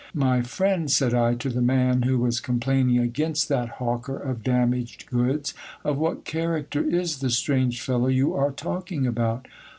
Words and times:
My 0.15 0.41
friend, 0.41 0.89
said 0.89 1.13
I 1.13 1.35
to 1.35 1.49
the 1.51 1.61
man 1.61 2.01
who 2.01 2.17
was 2.17 2.39
complaining 2.39 2.97
against 2.97 3.49
that 3.49 3.69
hawker 3.77 4.17
of 4.17 4.41
damaged 4.43 5.05
goods, 5.05 5.53
of 5.83 5.99
what 5.99 6.25
character 6.25 6.81
is 6.83 7.19
the 7.19 7.29
strange 7.29 7.79
fellow 7.79 8.07
you 8.07 8.33
are 8.33 8.51
talking 8.51 9.05
about 9.05 9.47